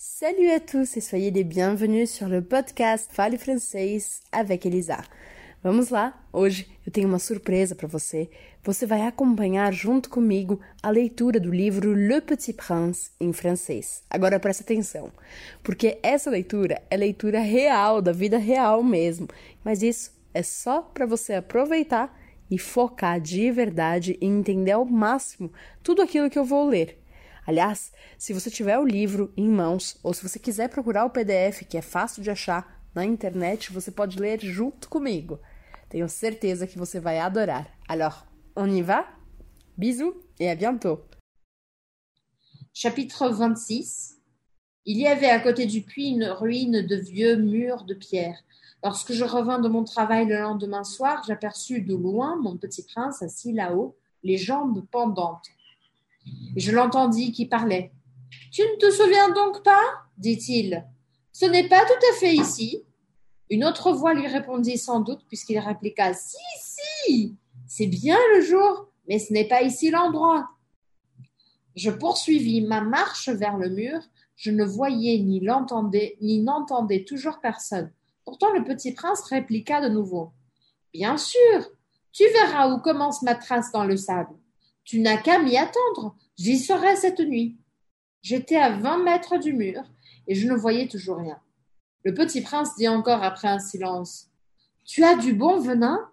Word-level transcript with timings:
Salut 0.00 0.48
à 0.52 0.60
tous 0.60 0.96
e 0.96 1.00
soyez 1.00 1.32
les 1.32 1.42
bienvenus 1.42 2.08
sur 2.08 2.28
le 2.28 2.40
podcast 2.40 3.10
Fale 3.12 3.36
Francês 3.36 4.22
avec 4.30 4.64
Elisa. 4.64 5.02
Vamos 5.60 5.88
lá? 5.88 6.14
Hoje 6.32 6.68
eu 6.86 6.92
tenho 6.92 7.08
uma 7.08 7.18
surpresa 7.18 7.74
para 7.74 7.88
você. 7.88 8.30
Você 8.62 8.86
vai 8.86 9.00
acompanhar 9.00 9.72
junto 9.72 10.08
comigo 10.08 10.60
a 10.80 10.90
leitura 10.90 11.40
do 11.40 11.50
livro 11.50 11.92
Le 11.94 12.20
Petit 12.20 12.52
Prince 12.52 13.10
em 13.18 13.32
francês. 13.32 14.04
Agora 14.08 14.38
presta 14.38 14.62
atenção, 14.62 15.10
porque 15.64 15.98
essa 16.00 16.30
leitura 16.30 16.80
é 16.88 16.96
leitura 16.96 17.40
real, 17.40 18.00
da 18.00 18.12
vida 18.12 18.38
real 18.38 18.84
mesmo. 18.84 19.26
Mas 19.64 19.82
isso 19.82 20.12
é 20.32 20.44
só 20.44 20.80
para 20.80 21.06
você 21.06 21.32
aproveitar 21.32 22.16
e 22.48 22.56
focar 22.56 23.20
de 23.20 23.50
verdade 23.50 24.16
e 24.20 24.26
entender 24.26 24.70
ao 24.70 24.84
máximo 24.84 25.52
tudo 25.82 26.02
aquilo 26.02 26.30
que 26.30 26.38
eu 26.38 26.44
vou 26.44 26.68
ler. 26.68 26.97
Aliás, 27.48 27.90
se 28.18 28.34
você 28.34 28.50
tiver 28.50 28.78
o 28.78 28.84
livro 28.84 29.32
em 29.34 29.48
mãos 29.48 29.96
ou 30.02 30.12
se 30.12 30.22
você 30.22 30.38
quiser 30.38 30.68
procurar 30.68 31.06
o 31.06 31.10
PDF, 31.10 31.64
que 31.66 31.78
é 31.78 31.80
fácil 31.80 32.22
de 32.22 32.30
achar 32.30 32.86
na 32.94 33.06
internet, 33.06 33.72
você 33.72 33.90
pode 33.90 34.18
ler 34.18 34.38
junto 34.38 34.86
comigo. 34.86 35.40
Tenho 35.88 36.06
certeza 36.10 36.66
que 36.66 36.76
você 36.76 37.00
vai 37.00 37.18
adorar. 37.18 37.74
Alors, 37.88 38.26
on 38.54 38.66
y 38.66 38.82
va? 38.82 39.08
Bisous 39.78 40.14
et 40.38 40.50
à 40.50 40.54
bientôt. 40.54 41.00
Chapitre 42.74 43.30
26 43.30 44.18
Il 44.84 44.98
y 44.98 45.06
avait 45.06 45.30
à 45.30 45.40
côté 45.40 45.64
du 45.64 45.80
puits 45.80 46.10
une 46.10 46.26
ruine 46.26 46.82
de 46.82 46.96
vieux 46.96 47.36
murs 47.36 47.84
de 47.84 47.94
pierre. 47.94 48.38
Lorsque 48.84 49.14
je 49.14 49.24
revins 49.24 49.58
de 49.58 49.70
mon 49.70 49.84
travail 49.84 50.26
le 50.26 50.38
lendemain 50.38 50.84
soir, 50.84 51.24
j'aperçus 51.26 51.80
de 51.80 51.94
loin 51.94 52.36
mon 52.36 52.58
petit 52.58 52.84
prince 52.84 53.22
assis 53.22 53.54
là-haut, 53.54 53.96
les 54.22 54.36
jambes 54.36 54.84
pendantes. 54.90 55.48
Je 56.56 56.72
l'entendis 56.72 57.32
qui 57.32 57.46
parlait. 57.46 57.92
Tu 58.50 58.62
ne 58.62 58.76
te 58.76 58.90
souviens 58.90 59.30
donc 59.30 59.62
pas? 59.62 59.82
dit-il. 60.16 60.84
Ce 61.32 61.46
n'est 61.46 61.68
pas 61.68 61.84
tout 61.84 62.06
à 62.12 62.18
fait 62.18 62.34
ici. 62.34 62.82
Une 63.50 63.64
autre 63.64 63.92
voix 63.92 64.14
lui 64.14 64.26
répondit 64.26 64.76
sans 64.76 65.00
doute, 65.00 65.24
puisqu'il 65.28 65.58
répliqua 65.58 66.12
Si, 66.12 66.36
si, 66.58 67.36
c'est 67.66 67.86
bien 67.86 68.18
le 68.34 68.40
jour, 68.40 68.88
mais 69.08 69.18
ce 69.18 69.32
n'est 69.32 69.48
pas 69.48 69.62
ici 69.62 69.90
l'endroit. 69.90 70.48
Je 71.76 71.90
poursuivis 71.90 72.62
ma 72.62 72.80
marche 72.80 73.28
vers 73.28 73.56
le 73.56 73.70
mur. 73.70 74.00
Je 74.36 74.50
ne 74.50 74.64
voyais 74.64 75.18
ni 75.18 75.40
l'entendais, 75.40 76.16
ni 76.20 76.42
n'entendais 76.42 77.04
toujours 77.04 77.40
personne. 77.40 77.92
Pourtant 78.24 78.52
le 78.52 78.64
petit 78.64 78.92
prince 78.92 79.22
répliqua 79.22 79.80
de 79.80 79.88
nouveau. 79.88 80.32
Bien 80.92 81.16
sûr, 81.16 81.70
tu 82.12 82.24
verras 82.32 82.72
où 82.72 82.80
commence 82.80 83.22
ma 83.22 83.34
trace 83.34 83.70
dans 83.72 83.84
le 83.84 83.96
sable. 83.96 84.34
Tu 84.88 85.00
n'as 85.00 85.18
qu'à 85.18 85.38
m'y 85.38 85.58
attendre. 85.58 86.16
J'y 86.38 86.58
serai 86.58 86.96
cette 86.96 87.20
nuit. 87.20 87.58
J'étais 88.22 88.56
à 88.56 88.70
vingt 88.70 89.04
mètres 89.04 89.36
du 89.36 89.52
mur 89.52 89.82
et 90.26 90.34
je 90.34 90.48
ne 90.48 90.54
voyais 90.54 90.88
toujours 90.88 91.18
rien. 91.18 91.38
Le 92.04 92.14
petit 92.14 92.40
prince 92.40 92.74
dit 92.74 92.88
encore 92.88 93.22
après 93.22 93.48
un 93.48 93.58
silence. 93.58 94.30
Tu 94.86 95.04
as 95.04 95.14
du 95.14 95.34
bon 95.34 95.60
venin? 95.60 96.10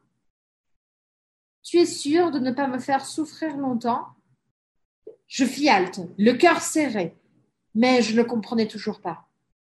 Tu 1.63 1.77
es 1.77 1.85
sûr 1.85 2.31
de 2.31 2.39
ne 2.39 2.51
pas 2.51 2.67
me 2.67 2.77
faire 2.77 3.05
souffrir 3.05 3.55
longtemps? 3.55 4.07
Je 5.25 5.45
fis 5.45 5.69
halte, 5.69 6.01
le 6.17 6.33
cœur 6.33 6.59
serré, 6.59 7.15
mais 7.75 8.01
je 8.01 8.13
ne 8.13 8.23
comprenais 8.23 8.67
toujours 8.67 8.99
pas. 8.99 9.25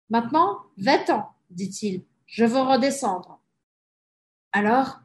Maintenant, 0.09 0.63
va-t'en, 0.79 1.29
dit-il, 1.51 2.03
je 2.25 2.47
veux 2.47 2.63
redescendre. 2.63 3.43
Alors, 4.53 5.01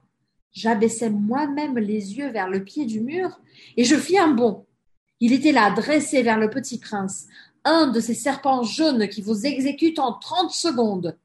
j'abaissai 0.53 1.09
moi-même 1.09 1.77
les 1.77 2.17
yeux 2.17 2.29
vers 2.29 2.49
le 2.49 2.63
pied 2.63 2.85
du 2.85 3.01
mur 3.01 3.39
et 3.77 3.83
je 3.83 3.95
fis 3.95 4.17
un 4.17 4.29
bond. 4.29 4.65
Il 5.19 5.33
était 5.33 5.51
là, 5.51 5.71
dressé 5.71 6.23
vers 6.23 6.39
le 6.39 6.49
petit 6.49 6.79
prince, 6.79 7.27
un 7.63 7.87
de 7.87 7.99
ces 7.99 8.15
serpents 8.15 8.63
jaunes 8.63 9.07
qui 9.07 9.21
vous 9.21 9.45
exécutent 9.45 9.99
en 9.99 10.13
trente 10.13 10.51
secondes. 10.51 11.17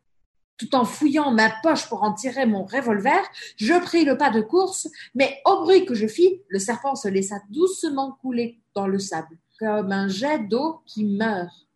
Tout 0.59 0.75
en 0.75 0.85
fouillant 0.85 1.33
ma 1.33 1.51
poche 1.63 1.89
pour 1.89 2.03
en 2.03 2.15
tirer 2.15 2.47
mon 2.47 2.65
revolver, 2.65 3.23
je 3.57 3.79
pris 3.81 4.05
le 4.05 4.17
pas 4.17 4.31
de 4.31 4.41
course, 4.41 4.89
mais 5.15 5.39
au 5.45 5.63
bruit 5.63 5.85
que 5.85 5.95
je 5.95 6.07
fis, 6.07 6.41
le 6.49 6.59
serpent 6.59 6.95
se 6.95 7.09
laissa 7.09 7.37
doucement 7.51 8.13
couler 8.23 8.59
dans 8.75 8.87
le 8.87 8.99
sable, 8.99 9.39
comme 9.59 9.93
un 9.93 10.09
jet 10.09 10.47
d'eau 10.49 10.81
qui 10.87 11.05
meurt. 11.05 11.67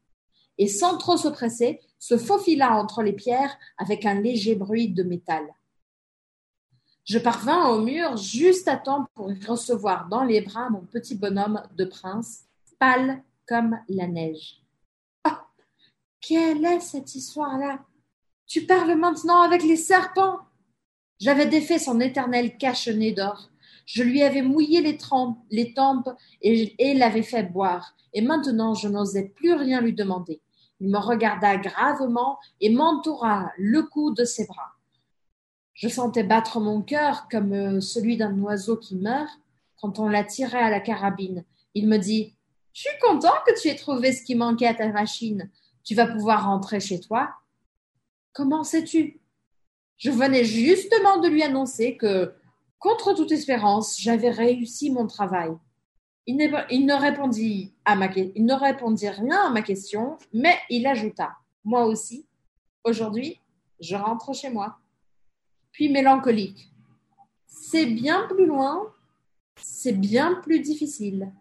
Et 0.56 0.66
sans 0.66 0.96
trop 0.98 1.16
se 1.16 1.28
presser, 1.28 1.80
se 1.98 2.16
faufila 2.16 2.72
entre 2.72 3.02
les 3.02 3.12
pierres 3.12 3.56
avec 3.76 4.06
un 4.06 4.14
léger 4.14 4.54
bruit 4.54 4.88
de 4.88 5.02
métal. 5.02 5.44
Je 7.10 7.18
parvins 7.18 7.70
au 7.70 7.80
mur 7.80 8.16
juste 8.16 8.68
à 8.68 8.76
temps 8.76 9.08
pour 9.16 9.32
recevoir 9.48 10.06
dans 10.06 10.22
les 10.22 10.42
bras 10.42 10.70
mon 10.70 10.82
petit 10.82 11.16
bonhomme 11.16 11.60
de 11.76 11.84
prince, 11.84 12.44
pâle 12.78 13.24
comme 13.48 13.80
la 13.88 14.06
neige. 14.06 14.62
Oh, 15.26 15.32
quelle 16.20 16.64
est 16.64 16.78
cette 16.78 17.16
histoire-là? 17.16 17.80
Tu 18.46 18.64
parles 18.64 18.94
maintenant 18.94 19.42
avec 19.42 19.64
les 19.64 19.74
serpents 19.74 20.38
J'avais 21.18 21.46
défait 21.46 21.80
son 21.80 21.98
éternel 21.98 22.56
cache-nez 22.56 23.10
d'or. 23.10 23.50
Je 23.86 24.04
lui 24.04 24.22
avais 24.22 24.42
mouillé 24.42 24.80
les, 24.80 24.96
tempes 24.96 26.10
et 26.42 26.94
l'avais 26.94 27.24
fait 27.24 27.42
boire. 27.42 27.96
Et 28.14 28.20
maintenant, 28.20 28.74
je 28.74 28.86
n'osais 28.86 29.30
plus 29.30 29.54
rien 29.54 29.80
lui 29.80 29.94
demander. 29.94 30.40
Il 30.78 30.90
me 30.90 30.98
regarda 30.98 31.56
gravement 31.56 32.38
et 32.60 32.70
m'entoura 32.70 33.50
le 33.58 33.82
cou 33.82 34.12
de 34.12 34.24
ses 34.24 34.46
bras. 34.46 34.76
Je 35.80 35.88
sentais 35.88 36.24
battre 36.24 36.60
mon 36.60 36.82
cœur 36.82 37.26
comme 37.30 37.80
celui 37.80 38.18
d'un 38.18 38.38
oiseau 38.40 38.76
qui 38.76 38.96
meurt 38.96 39.30
quand 39.80 39.98
on 39.98 40.10
l'a 40.10 40.24
tiré 40.24 40.58
à 40.58 40.68
la 40.68 40.78
carabine. 40.78 41.42
Il 41.72 41.88
me 41.88 41.96
dit 41.96 42.34
Je 42.74 42.82
suis 42.82 42.98
content 43.00 43.32
que 43.46 43.58
tu 43.58 43.68
aies 43.68 43.76
trouvé 43.76 44.12
ce 44.12 44.22
qui 44.22 44.34
manquait 44.34 44.66
à 44.66 44.74
ta 44.74 44.92
machine. 44.92 45.50
Tu 45.82 45.94
vas 45.94 46.06
pouvoir 46.06 46.44
rentrer 46.44 46.80
chez 46.80 47.00
toi. 47.00 47.30
Comment 48.34 48.62
sais-tu? 48.62 49.20
Je 49.96 50.10
venais 50.10 50.44
justement 50.44 51.16
de 51.16 51.28
lui 51.28 51.42
annoncer 51.42 51.96
que, 51.96 52.34
contre 52.78 53.14
toute 53.14 53.32
espérance, 53.32 53.98
j'avais 53.98 54.30
réussi 54.30 54.90
mon 54.90 55.06
travail. 55.06 55.50
Il 56.26 56.36
ne 56.36 56.94
répondit 56.94 57.72
rien 59.08 59.46
à 59.46 59.50
ma 59.50 59.62
question, 59.62 60.18
mais 60.34 60.58
il 60.68 60.86
ajouta 60.86 61.38
Moi 61.64 61.86
aussi, 61.86 62.26
aujourd'hui, 62.84 63.40
je 63.80 63.96
rentre 63.96 64.34
chez 64.34 64.50
moi. 64.50 64.76
Puis 65.72 65.88
mélancolique 65.88 66.70
C'est 67.46 67.86
bien 67.86 68.26
plus 68.28 68.46
loin, 68.46 68.92
c'est 69.56 69.92
bien 69.92 70.34
plus 70.42 70.60
difficile. 70.60 71.32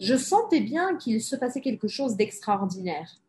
Je 0.00 0.16
sentais 0.16 0.60
bien 0.60 0.96
qu'il 0.96 1.22
se 1.22 1.36
passait 1.36 1.60
quelque 1.60 1.88
chose 1.88 2.16
d'extraordinaire. 2.16 3.20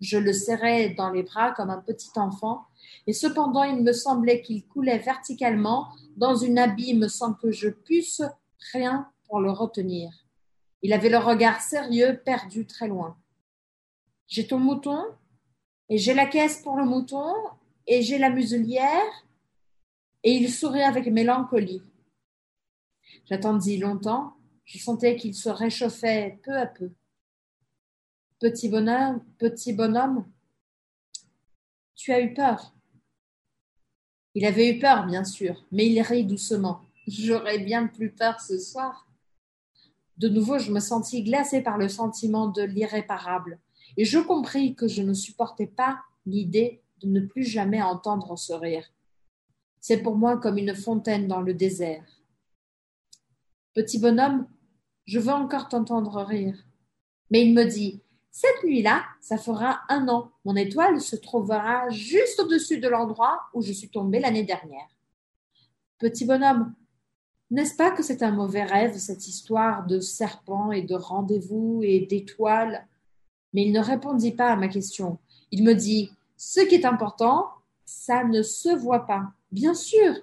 Je 0.00 0.18
le 0.18 0.32
serrais 0.32 0.90
dans 0.90 1.10
les 1.10 1.22
bras 1.22 1.52
comme 1.52 1.70
un 1.70 1.80
petit 1.80 2.10
enfant, 2.16 2.66
et 3.06 3.12
cependant 3.12 3.62
il 3.62 3.82
me 3.82 3.92
semblait 3.92 4.40
qu'il 4.40 4.66
coulait 4.66 4.98
verticalement 4.98 5.88
dans 6.16 6.34
une 6.34 6.58
abîme 6.58 7.08
sans 7.08 7.34
que 7.34 7.50
je 7.50 7.68
puisse 7.68 8.22
rien 8.72 9.08
pour 9.26 9.40
le 9.40 9.50
retenir. 9.50 10.10
Il 10.82 10.92
avait 10.92 11.08
le 11.08 11.18
regard 11.18 11.60
sérieux, 11.60 12.20
perdu 12.24 12.66
très 12.66 12.88
loin. 12.88 13.16
J'ai 14.26 14.46
ton 14.46 14.58
mouton, 14.58 15.02
et 15.88 15.98
j'ai 15.98 16.14
la 16.14 16.26
caisse 16.26 16.60
pour 16.62 16.76
le 16.76 16.84
mouton, 16.84 17.32
et 17.86 18.02
j'ai 18.02 18.18
la 18.18 18.30
muselière, 18.30 19.26
et 20.22 20.32
il 20.32 20.50
sourit 20.50 20.82
avec 20.82 21.06
mélancolie. 21.06 21.82
J'attendis 23.26 23.78
longtemps, 23.78 24.36
je 24.64 24.78
sentais 24.78 25.16
qu'il 25.16 25.34
se 25.34 25.48
réchauffait 25.48 26.40
peu 26.42 26.56
à 26.56 26.66
peu. 26.66 26.90
Petit 28.40 28.68
bonhomme, 28.68 29.24
petit 29.38 29.72
bonhomme, 29.72 30.26
tu 31.94 32.12
as 32.12 32.20
eu 32.20 32.34
peur. 32.34 32.74
Il 34.34 34.44
avait 34.44 34.74
eu 34.74 34.78
peur, 34.78 35.06
bien 35.06 35.24
sûr, 35.24 35.64
mais 35.70 35.86
il 35.86 36.00
rit 36.00 36.24
doucement. 36.24 36.82
J'aurais 37.06 37.58
bien 37.58 37.86
plus 37.86 38.10
peur 38.10 38.40
ce 38.40 38.58
soir. 38.58 39.08
De 40.16 40.28
nouveau, 40.28 40.58
je 40.58 40.72
me 40.72 40.80
sentis 40.80 41.22
glacée 41.22 41.62
par 41.62 41.78
le 41.78 41.88
sentiment 41.88 42.48
de 42.48 42.62
l'irréparable, 42.62 43.58
et 43.96 44.04
je 44.04 44.18
compris 44.18 44.74
que 44.74 44.88
je 44.88 45.02
ne 45.02 45.14
supportais 45.14 45.66
pas 45.66 46.02
l'idée 46.26 46.83
de 46.98 47.08
ne 47.08 47.20
plus 47.20 47.44
jamais 47.44 47.82
entendre 47.82 48.36
ce 48.36 48.52
rire. 48.52 48.90
C'est 49.80 50.02
pour 50.02 50.16
moi 50.16 50.38
comme 50.38 50.58
une 50.58 50.74
fontaine 50.74 51.28
dans 51.28 51.40
le 51.40 51.54
désert. 51.54 52.04
Petit 53.74 53.98
bonhomme, 53.98 54.46
je 55.04 55.18
veux 55.18 55.32
encore 55.32 55.68
t'entendre 55.68 56.22
rire. 56.22 56.56
Mais 57.30 57.44
il 57.44 57.54
me 57.54 57.64
dit 57.64 58.00
Cette 58.30 58.64
nuit-là, 58.64 59.04
ça 59.20 59.36
fera 59.36 59.80
un 59.88 60.08
an. 60.08 60.30
Mon 60.44 60.56
étoile 60.56 61.00
se 61.00 61.16
trouvera 61.16 61.88
juste 61.90 62.40
au-dessus 62.40 62.78
de 62.78 62.88
l'endroit 62.88 63.40
où 63.52 63.62
je 63.62 63.72
suis 63.72 63.88
tombée 63.88 64.20
l'année 64.20 64.44
dernière. 64.44 64.88
Petit 65.98 66.24
bonhomme, 66.24 66.74
n'est-ce 67.50 67.76
pas 67.76 67.90
que 67.90 68.02
c'est 68.02 68.22
un 68.22 68.32
mauvais 68.32 68.64
rêve, 68.64 68.96
cette 68.96 69.28
histoire 69.28 69.86
de 69.86 70.00
serpents 70.00 70.72
et 70.72 70.82
de 70.82 70.94
rendez-vous 70.94 71.80
et 71.82 72.06
d'étoiles? 72.06 72.86
Mais 73.52 73.66
il 73.66 73.72
ne 73.72 73.80
répondit 73.80 74.32
pas 74.32 74.50
à 74.50 74.56
ma 74.56 74.68
question. 74.68 75.18
Il 75.50 75.62
me 75.62 75.74
dit 75.74 76.10
Ce 76.36 76.60
qui 76.60 76.74
est 76.74 76.84
important, 76.84 77.48
ça 77.84 78.24
ne 78.24 78.42
se 78.42 78.68
voit 78.68 79.06
pas. 79.06 79.32
Bien 79.52 79.74
sûr, 79.74 80.14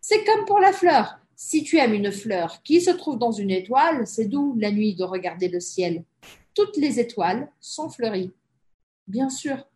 c'est 0.00 0.24
comme 0.24 0.44
pour 0.44 0.58
la 0.58 0.72
fleur. 0.72 1.18
Si 1.36 1.64
tu 1.64 1.78
aimes 1.78 1.94
une 1.94 2.12
fleur 2.12 2.62
qui 2.62 2.80
se 2.80 2.90
trouve 2.90 3.18
dans 3.18 3.32
une 3.32 3.50
étoile, 3.50 4.06
c'est 4.06 4.26
doux 4.26 4.54
la 4.58 4.70
nuit 4.70 4.94
de 4.94 5.04
regarder 5.04 5.48
le 5.48 5.60
ciel. 5.60 6.04
Toutes 6.54 6.76
les 6.76 7.00
étoiles 7.00 7.50
sont 7.60 7.88
fleuries. 7.88 8.32
Bien 9.06 9.28
sûr. 9.28 9.66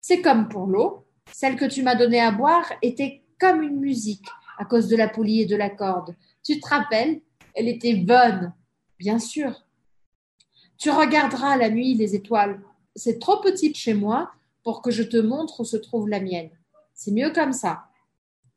C'est 0.00 0.20
comme 0.20 0.48
pour 0.48 0.66
l'eau. 0.66 1.06
Celle 1.32 1.56
que 1.56 1.64
tu 1.64 1.82
m'as 1.82 1.94
donnée 1.94 2.20
à 2.20 2.30
boire 2.30 2.70
était 2.82 3.22
comme 3.38 3.62
une 3.62 3.78
musique 3.78 4.26
à 4.58 4.64
cause 4.64 4.88
de 4.88 4.96
la 4.96 5.08
poulie 5.08 5.42
et 5.42 5.46
de 5.46 5.56
la 5.56 5.70
corde. 5.70 6.14
Tu 6.44 6.60
te 6.60 6.68
rappelles? 6.68 7.20
Elle 7.54 7.68
était 7.68 7.94
bonne. 7.94 8.52
Bien 8.98 9.18
sûr. 9.18 9.64
Tu 10.76 10.90
regarderas 10.90 11.56
la 11.56 11.70
nuit 11.70 11.94
les 11.94 12.14
étoiles. 12.14 12.60
C'est 12.94 13.18
trop 13.18 13.40
petit 13.40 13.74
chez 13.74 13.94
moi 13.94 14.30
pour 14.68 14.82
que 14.82 14.90
je 14.90 15.02
te 15.02 15.16
montre 15.16 15.60
où 15.60 15.64
se 15.64 15.78
trouve 15.78 16.10
la 16.10 16.20
mienne. 16.20 16.50
C'est 16.92 17.10
mieux 17.10 17.30
comme 17.30 17.54
ça. 17.54 17.88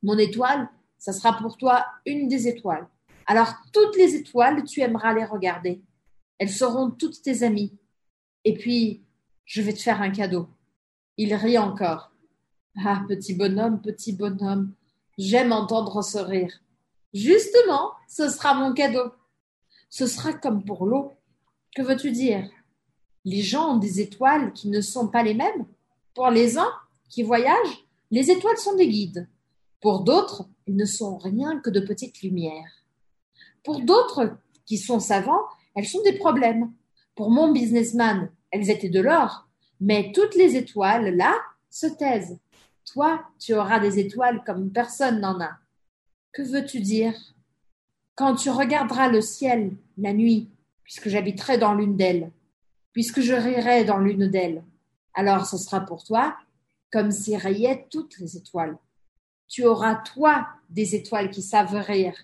Mon 0.04 0.18
étoile, 0.18 0.68
ça 0.98 1.14
sera 1.14 1.38
pour 1.38 1.56
toi 1.56 1.86
une 2.06 2.28
des 2.28 2.50
étoiles. 2.50 2.86
Alors 3.28 3.54
toutes 3.72 3.96
les 3.96 4.16
étoiles, 4.16 4.66
tu 4.66 4.82
aimeras 4.82 5.14
les 5.14 5.24
regarder. 5.24 5.82
Elles 6.38 6.50
seront 6.50 6.92
toutes 6.92 7.22
tes 7.22 7.44
amies. 7.44 7.80
Et 8.44 8.56
puis, 8.56 9.06
je 9.46 9.62
vais 9.62 9.72
te 9.72 9.80
faire 9.80 10.02
un 10.02 10.10
cadeau. 10.10 10.50
Il 11.16 11.34
rit 11.34 11.58
encore. 11.58 12.12
Ah, 12.84 13.06
petit 13.08 13.34
bonhomme, 13.34 13.82
petit 13.82 14.12
bonhomme, 14.12 14.74
j'aime 15.18 15.54
entendre 15.54 16.02
ce 16.02 16.18
rire. 16.18 16.60
Justement, 17.14 17.94
ce 18.10 18.28
sera 18.28 18.54
mon 18.54 18.74
cadeau. 18.74 19.14
Ce 19.90 20.08
sera 20.08 20.34
comme 20.34 20.66
pour 20.66 20.86
l'eau. 20.86 21.14
Que 21.74 21.84
veux-tu 21.84 22.12
dire? 22.12 22.50
Les 23.24 23.42
gens 23.42 23.76
ont 23.76 23.78
des 23.78 24.02
étoiles 24.02 24.52
qui 24.52 24.68
ne 24.68 24.82
sont 24.82 25.08
pas 25.08 25.24
les 25.24 25.36
mêmes? 25.36 25.68
Pour 26.14 26.30
les 26.30 26.58
uns 26.58 26.72
qui 27.10 27.24
voyagent, 27.24 27.86
les 28.12 28.30
étoiles 28.30 28.58
sont 28.58 28.76
des 28.76 28.88
guides. 28.88 29.28
Pour 29.82 30.04
d'autres, 30.04 30.46
ils 30.68 30.76
ne 30.76 30.86
sont 30.86 31.18
rien 31.18 31.60
que 31.60 31.70
de 31.70 31.80
petites 31.80 32.22
lumières. 32.22 32.86
Pour 33.64 33.82
d'autres 33.82 34.38
qui 34.66 34.78
sont 34.78 35.00
savants, 35.00 35.46
elles 35.76 35.88
sont 35.88 36.02
des 36.04 36.18
problèmes. 36.18 36.72
Pour 37.16 37.32
mon 37.32 37.52
businessman, 37.52 38.30
elles 38.52 38.70
étaient 38.70 38.90
de 38.90 39.00
l'or, 39.00 39.48
mais 39.80 40.12
toutes 40.14 40.36
les 40.36 40.56
étoiles, 40.56 41.16
là, 41.16 41.36
se 41.70 41.88
taisent. 41.88 42.38
Toi, 42.86 43.24
tu 43.40 43.54
auras 43.54 43.80
des 43.80 44.00
étoiles 44.00 44.44
comme 44.46 44.72
personne 44.72 45.22
n'en 45.22 45.40
a. 45.40 45.52
Que 46.34 46.42
veux-tu 46.42 46.82
dire? 46.82 47.16
Quand 48.16 48.36
tu 48.36 48.50
regarderas 48.50 49.08
le 49.08 49.22
ciel 49.22 49.72
la 49.98 50.14
nuit, 50.14 50.50
puisque 50.84 51.10
j'habiterai 51.10 51.58
dans 51.58 51.74
l'une 51.74 51.96
d'elles, 51.96 52.32
puisque 52.92 53.22
je 53.22 53.34
rirai 53.34 53.86
dans 53.86 54.00
l'une 54.00 54.28
d'elles, 54.28 54.64
alors 55.14 55.46
ce 55.46 55.58
sera 55.58 55.82
pour 55.82 56.04
toi 56.04 56.36
comme 56.92 57.12
si 57.12 57.38
riaient 57.38 57.88
toutes 57.90 58.20
les 58.20 58.38
étoiles. 58.38 58.78
Tu 59.48 59.66
auras, 59.66 59.96
toi, 59.96 60.48
des 60.70 60.96
étoiles 60.96 61.32
qui 61.32 61.42
savent 61.42 61.76
rire. 61.76 62.16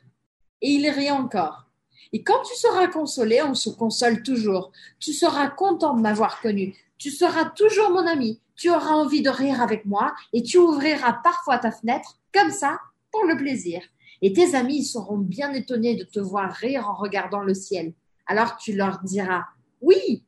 Et 0.62 0.72
il 0.72 0.90
rit 0.90 1.12
encore. 1.12 1.68
Et 2.14 2.24
quand 2.24 2.42
tu 2.44 2.56
seras 2.56 2.88
consolé, 2.88 3.42
on 3.42 3.54
se 3.54 3.70
console 3.70 4.24
toujours. 4.24 4.72
Tu 5.00 5.14
seras 5.14 5.50
content 5.50 5.94
de 5.96 6.02
m'avoir 6.02 6.42
connu. 6.42 6.76
Tu 6.98 7.12
seras 7.12 7.46
toujours 7.46 7.92
mon 7.92 8.06
ami. 8.08 8.42
Tu 8.56 8.70
auras 8.70 8.92
envie 8.92 9.22
de 9.22 9.30
rire 9.30 9.62
avec 9.62 9.86
moi 9.86 10.16
et 10.34 10.42
tu 10.42 10.58
ouvriras 10.58 11.14
parfois 11.24 11.60
ta 11.60 11.72
fenêtre, 11.72 12.20
comme 12.34 12.52
ça, 12.52 12.80
pour 13.12 13.24
le 13.26 13.38
plaisir. 13.38 13.82
Et 14.22 14.34
tes 14.34 14.56
amis 14.56 14.84
seront 14.84 15.18
bien 15.18 15.54
étonnés 15.54 15.96
de 15.96 16.04
te 16.04 16.20
voir 16.20 16.52
rire 16.52 16.90
en 16.90 16.96
regardant 16.96 17.42
le 17.42 17.54
ciel. 17.54 17.94
Alors 18.26 18.58
tu 18.58 18.74
leur 18.74 19.00
diras, 19.04 19.46
oui, 19.82 20.24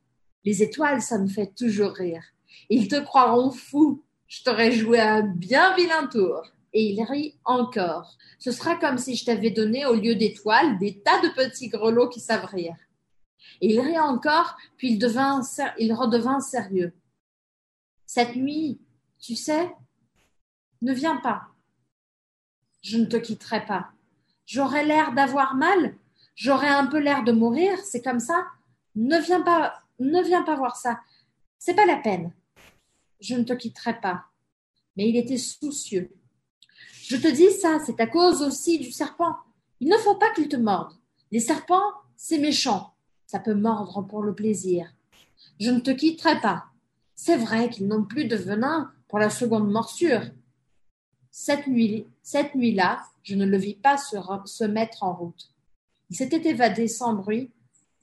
les 0.45 0.61
étoiles, 0.61 1.01
ça 1.01 1.17
me 1.17 1.27
fait 1.27 1.53
toujours 1.55 1.93
rire. 1.93 2.23
Ils 2.69 2.87
te 2.87 2.99
croiront 2.99 3.51
fou. 3.51 4.03
Je 4.27 4.43
t'aurais 4.43 4.71
joué 4.71 4.99
un 4.99 5.21
bien 5.21 5.75
vilain 5.75 6.07
tour 6.07 6.43
et 6.73 6.83
il 6.91 7.01
rit 7.03 7.35
encore. 7.45 8.17
Ce 8.37 8.51
sera 8.51 8.75
comme 8.75 8.97
si 8.97 9.15
je 9.15 9.25
t'avais 9.25 9.51
donné 9.51 9.85
au 9.85 9.95
lieu 9.95 10.15
d'étoiles 10.15 10.77
des 10.77 10.99
tas 10.99 11.19
de 11.21 11.29
petits 11.29 11.69
grelots 11.69 12.09
qui 12.09 12.19
savent 12.19 12.45
rire. 12.45 12.75
Et 13.61 13.73
il 13.73 13.79
rit 13.79 13.99
encore, 13.99 14.55
puis 14.77 14.91
il, 14.91 14.99
devint, 14.99 15.41
il 15.77 15.93
redevint 15.93 16.39
sérieux. 16.39 16.93
Cette 18.05 18.35
nuit, 18.35 18.79
tu 19.19 19.35
sais, 19.35 19.73
ne 20.81 20.93
viens 20.93 21.17
pas. 21.17 21.47
Je 22.81 22.97
ne 22.97 23.05
te 23.05 23.17
quitterai 23.17 23.65
pas. 23.65 23.91
J'aurai 24.45 24.85
l'air 24.85 25.13
d'avoir 25.13 25.55
mal, 25.55 25.95
j'aurai 26.35 26.67
un 26.67 26.87
peu 26.87 26.99
l'air 26.99 27.23
de 27.23 27.31
mourir, 27.31 27.77
c'est 27.79 28.01
comme 28.01 28.19
ça. 28.19 28.47
Ne 28.95 29.19
viens 29.19 29.41
pas, 29.41 29.79
ne 29.99 30.21
viens 30.23 30.43
pas 30.43 30.55
voir 30.55 30.75
ça. 30.75 30.99
C'est 31.57 31.75
pas 31.75 31.85
la 31.85 31.97
peine. 31.97 32.31
Je 33.19 33.35
ne 33.35 33.43
te 33.43 33.53
quitterai 33.53 33.99
pas. 33.99 34.25
Mais 34.95 35.09
il 35.09 35.17
était 35.17 35.37
soucieux. 35.37 36.11
Je 37.03 37.17
te 37.17 37.27
dis 37.27 37.51
ça, 37.51 37.79
c'est 37.85 37.99
à 37.99 38.07
cause 38.07 38.41
aussi 38.41 38.79
du 38.79 38.91
serpent. 38.91 39.35
Il 39.79 39.89
ne 39.89 39.97
faut 39.97 40.15
pas 40.15 40.31
qu'il 40.33 40.47
te 40.47 40.55
morde. 40.55 40.93
Les 41.31 41.39
serpents, 41.39 41.91
c'est 42.15 42.37
méchant. 42.37 42.93
Ça 43.25 43.39
peut 43.39 43.53
mordre 43.53 44.01
pour 44.01 44.23
le 44.23 44.33
plaisir. 44.33 44.93
Je 45.59 45.71
ne 45.71 45.79
te 45.79 45.91
quitterai 45.91 46.39
pas. 46.41 46.65
C'est 47.15 47.37
vrai 47.37 47.69
qu'ils 47.69 47.87
n'ont 47.87 48.03
plus 48.03 48.25
de 48.25 48.35
venin 48.35 48.91
pour 49.07 49.19
la 49.19 49.29
seconde 49.29 49.71
morsure. 49.71 50.21
Cette 51.31 51.67
nuit, 51.67 52.05
cette 52.23 52.55
nuit-là, 52.55 53.03
je 53.23 53.35
ne 53.35 53.45
le 53.45 53.57
vis 53.57 53.75
pas 53.75 53.97
se 53.97 54.63
mettre 54.65 55.03
en 55.03 55.13
route. 55.13 55.49
Il 56.09 56.15
s'était 56.15 56.49
évadé 56.49 56.87
sans 56.87 57.13
bruit. 57.13 57.51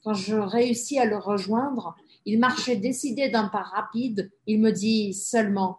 Quand 0.05 0.15
je 0.15 0.37
réussis 0.37 0.99
à 0.99 1.05
le 1.05 1.17
rejoindre, 1.17 1.97
il 2.27 2.41
marchait 2.41 2.77
décidé 2.77 3.31
d'un 3.31 3.49
pas 3.49 3.63
rapide. 3.63 4.33
Il 4.47 4.61
me 4.61 4.73
dit 4.73 5.15
seulement 5.15 5.79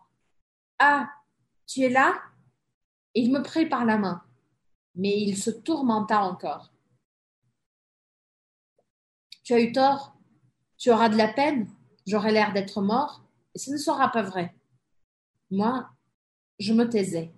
Ah, 0.80 1.10
tu 1.68 1.82
es 1.82 1.90
là? 1.90 2.16
Il 3.14 3.32
me 3.32 3.44
prit 3.44 3.68
par 3.68 3.84
la 3.86 3.98
main, 3.98 4.24
mais 4.96 5.22
il 5.22 5.38
se 5.38 5.50
tourmenta 5.50 6.24
encore. 6.24 6.72
Tu 9.44 9.54
as 9.54 9.60
eu 9.60 9.72
tort, 9.72 10.16
tu 10.78 10.92
auras 10.92 11.10
de 11.10 11.18
la 11.18 11.28
peine, 11.28 11.68
j'aurai 12.06 12.32
l'air 12.32 12.54
d'être 12.54 12.82
mort, 12.82 13.24
et 13.54 13.60
ce 13.60 13.72
ne 13.72 13.78
sera 13.78 14.12
pas 14.12 14.22
vrai. 14.22 14.56
Moi, 15.52 15.90
je 16.60 16.74
me 16.74 16.90
taisais. 16.90 17.34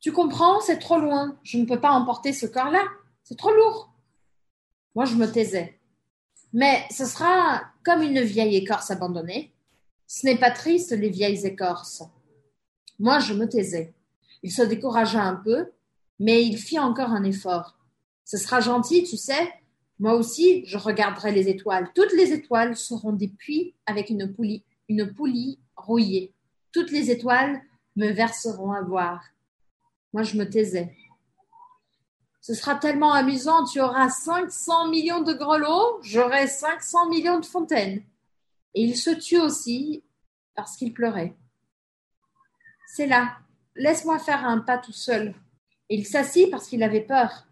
Tu 0.00 0.12
comprends, 0.12 0.60
c'est 0.60 0.78
trop 0.78 0.98
loin, 0.98 1.38
je 1.42 1.58
ne 1.58 1.64
peux 1.64 1.80
pas 1.80 1.92
emporter 1.92 2.32
ce 2.32 2.46
corps-là, 2.46 2.84
c'est 3.22 3.38
trop 3.38 3.52
lourd. 3.52 3.92
Moi, 4.94 5.06
je 5.06 5.14
me 5.14 5.30
taisais. 5.30 5.80
Mais 6.54 6.84
ce 6.90 7.04
sera 7.04 7.62
comme 7.84 8.00
une 8.00 8.20
vieille 8.20 8.54
écorce 8.54 8.92
abandonnée. 8.92 9.52
Ce 10.06 10.24
n'est 10.24 10.38
pas 10.38 10.52
triste, 10.52 10.92
les 10.92 11.10
vieilles 11.10 11.44
écorces. 11.44 12.04
Moi, 13.00 13.18
je 13.18 13.34
me 13.34 13.48
taisais. 13.48 13.92
Il 14.44 14.52
se 14.52 14.62
découragea 14.62 15.20
un 15.20 15.34
peu, 15.34 15.72
mais 16.20 16.44
il 16.44 16.56
fit 16.56 16.78
encore 16.78 17.10
un 17.10 17.24
effort. 17.24 17.76
Ce 18.24 18.36
sera 18.36 18.60
gentil, 18.60 19.02
tu 19.02 19.16
sais. 19.16 19.52
Moi 19.98 20.14
aussi, 20.14 20.64
je 20.66 20.78
regarderai 20.78 21.32
les 21.32 21.48
étoiles. 21.48 21.90
Toutes 21.92 22.12
les 22.12 22.32
étoiles 22.32 22.76
seront 22.76 23.12
des 23.12 23.28
puits 23.28 23.74
avec 23.86 24.08
une 24.08 24.32
poulie, 24.32 24.62
une 24.88 25.12
poulie 25.12 25.58
rouillée. 25.76 26.32
Toutes 26.70 26.92
les 26.92 27.10
étoiles 27.10 27.60
me 27.96 28.12
verseront 28.12 28.70
à 28.70 28.82
boire. 28.82 29.24
Moi, 30.12 30.22
je 30.22 30.36
me 30.36 30.48
taisais. 30.48 30.94
Ce 32.44 32.52
sera 32.52 32.74
tellement 32.74 33.14
amusant, 33.14 33.64
tu 33.64 33.80
auras 33.80 34.10
500 34.10 34.88
millions 34.88 35.22
de 35.22 35.32
grelots, 35.32 35.98
j'aurai 36.02 36.46
500 36.46 37.08
millions 37.08 37.40
de 37.40 37.46
fontaines. 37.46 38.02
Et 38.74 38.82
il 38.82 38.98
se 38.98 39.08
tut 39.08 39.38
aussi 39.38 40.04
parce 40.54 40.76
qu'il 40.76 40.92
pleurait. 40.92 41.34
C'est 42.86 43.06
là, 43.06 43.38
Laisse-moi 43.76 44.18
faire 44.18 44.44
un 44.44 44.58
pas 44.58 44.76
tout 44.76 44.92
seul. 44.92 45.34
Et 45.88 45.96
il 45.96 46.06
s'assit 46.06 46.50
parce 46.50 46.68
qu'il 46.68 46.82
avait 46.82 47.00
peur. 47.00 47.46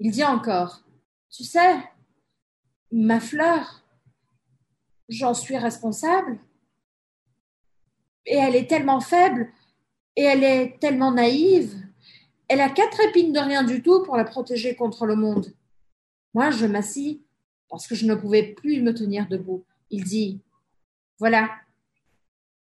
Il 0.00 0.10
dit 0.10 0.24
encore 0.24 0.82
Tu 1.30 1.44
sais, 1.44 1.76
ma 2.90 3.20
fleur, 3.20 3.84
j'en 5.08 5.32
suis 5.32 5.56
responsable. 5.56 6.40
Et 8.26 8.34
elle 8.34 8.56
est 8.56 8.68
tellement 8.68 9.00
faible, 9.00 9.52
et 10.16 10.22
elle 10.24 10.42
est 10.42 10.80
tellement 10.80 11.12
naïve. 11.12 11.83
Elle 12.48 12.60
a 12.60 12.68
quatre 12.68 13.00
épines 13.00 13.32
de 13.32 13.38
rien 13.38 13.64
du 13.64 13.82
tout 13.82 14.02
pour 14.02 14.16
la 14.16 14.24
protéger 14.24 14.74
contre 14.74 15.06
le 15.06 15.16
monde. 15.16 15.52
Moi, 16.34 16.50
je 16.50 16.66
m'assis 16.66 17.22
parce 17.70 17.86
que 17.86 17.94
je 17.94 18.06
ne 18.06 18.14
pouvais 18.14 18.54
plus 18.54 18.82
me 18.82 18.92
tenir 18.92 19.28
debout. 19.28 19.64
Il 19.90 20.04
dit 20.04 20.40
Voilà, 21.18 21.50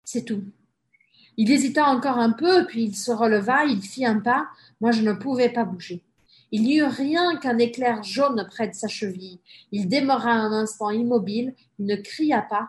c'est 0.05 0.25
tout. 0.25 0.45
Il 1.37 1.51
hésita 1.51 1.87
encore 1.87 2.19
un 2.19 2.31
peu, 2.31 2.67
puis 2.67 2.85
il 2.85 2.97
se 2.97 3.11
releva, 3.11 3.65
il 3.65 3.83
fit 3.83 4.05
un 4.05 4.21
pas. 4.21 4.49
Moi, 4.81 4.93
je 4.93 5.03
ne 5.03 5.13
pouvais 5.13 5.49
pas 5.49 5.65
bouger. 5.65 6.05
Il 6.51 6.65
n'y 6.65 6.77
eut 6.77 6.85
rien 6.85 7.37
qu'un 7.39 7.57
éclair 7.57 8.03
jaune 8.03 8.47
près 8.51 8.69
de 8.69 8.75
sa 8.75 8.87
cheville. 8.87 9.41
Il 9.73 9.89
demeura 9.89 10.33
un 10.33 10.53
instant 10.53 10.91
immobile, 10.91 11.55
il 11.79 11.87
ne 11.87 11.97
cria 11.97 12.43
pas. 12.43 12.69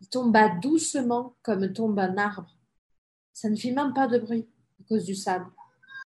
Il 0.00 0.08
tomba 0.08 0.48
doucement 0.48 1.34
comme 1.42 1.72
tombe 1.72 1.98
un 1.98 2.16
arbre. 2.16 2.54
Ça 3.32 3.50
ne 3.50 3.56
fit 3.56 3.72
même 3.72 3.92
pas 3.92 4.06
de 4.06 4.18
bruit 4.18 4.46
à 4.80 4.84
cause 4.88 5.04
du 5.04 5.16
sable. 5.16 5.46